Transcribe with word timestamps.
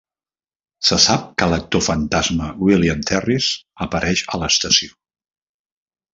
Se 0.87 0.95
sap 1.03 1.27
que 1.41 1.47
l'actor 1.51 1.83
fantasma 1.87 2.47
William 2.69 3.05
Terriss 3.11 3.51
apareix 3.87 4.25
a 4.35 4.41
l'estació. 4.45 4.91